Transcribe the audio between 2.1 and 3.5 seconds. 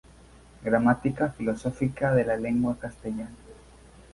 de la lengua castellana".